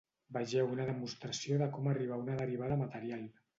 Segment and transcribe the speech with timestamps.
[0.37, 3.33] Vegeu una demostració de com arribar a una derivada material.